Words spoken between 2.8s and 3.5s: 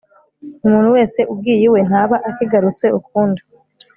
ukundi